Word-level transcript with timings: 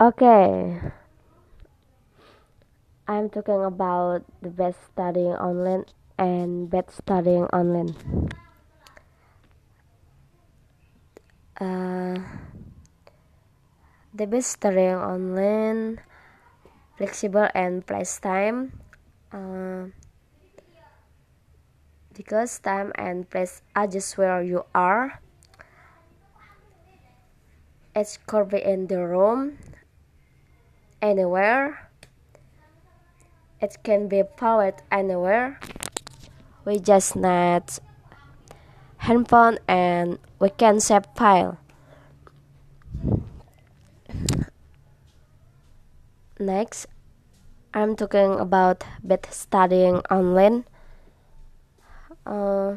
Okay. 0.00 0.78
I'm 3.08 3.30
talking 3.30 3.64
about 3.64 4.22
the 4.42 4.50
best 4.50 4.78
studying 4.94 5.34
online 5.34 5.86
and 6.16 6.70
bad 6.70 6.90
studying 6.90 7.50
online. 7.50 7.96
Uh, 11.58 12.22
the 14.14 14.26
best 14.26 14.54
studying 14.62 14.94
online, 14.94 15.98
flexible 16.96 17.48
and 17.54 17.82
place 17.84 18.20
time. 18.20 18.78
Uh, 19.32 19.90
because 22.14 22.58
time 22.60 22.92
and 22.94 23.30
place 23.30 23.62
are 23.74 23.86
just 23.86 24.18
where 24.18 24.42
you 24.42 24.62
are. 24.74 25.22
It's 27.94 28.18
be 28.50 28.62
in 28.62 28.86
the 28.86 29.02
room, 29.02 29.58
anywhere. 31.00 31.90
It 33.60 33.78
can 33.82 34.08
be 34.08 34.22
powered 34.22 34.82
anywhere. 34.90 35.58
We 36.64 36.78
just 36.78 37.16
need 37.16 37.64
handphone 38.98 39.58
and 39.66 40.18
we 40.38 40.50
can 40.50 40.80
save 40.80 41.06
file. 41.16 41.58
Next, 46.38 46.86
I'm 47.74 47.96
talking 47.96 48.38
about 48.38 48.84
bad 49.02 49.26
studying 49.30 49.96
online. 50.10 50.64
Uh, 52.24 52.74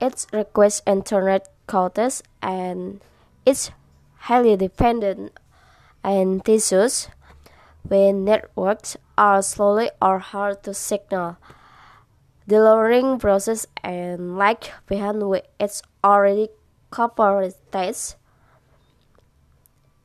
it 0.00 0.26
requires 0.32 0.82
internet 0.86 1.48
quotas 1.66 2.22
and 2.42 3.00
it's 3.46 3.70
highly 4.26 4.56
dependent 4.56 5.32
on 6.02 6.40
tissues 6.40 7.08
when 7.82 8.24
networks 8.24 8.96
are 9.16 9.42
slowly 9.42 9.90
or 10.00 10.18
hard 10.18 10.62
to 10.64 10.74
signal. 10.74 11.36
The 12.46 12.58
learning 12.60 13.18
process 13.18 13.66
and 13.82 14.36
lag 14.36 14.68
behind 14.86 15.28
which 15.28 15.44
it's 15.58 15.82
already 16.02 16.48
cooperates 16.90 18.16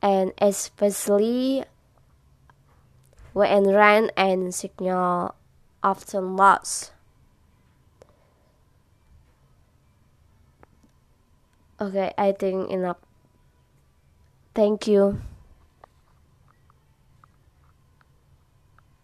and 0.02 0.32
especially 0.40 1.64
when 3.32 3.64
rain 3.64 4.10
and 4.16 4.54
signal 4.54 5.34
often 5.82 6.36
lost. 6.36 6.92
Okay, 11.80 12.12
I 12.16 12.32
think 12.32 12.70
enough. 12.70 12.96
Thank 14.54 14.86
you. 14.86 15.20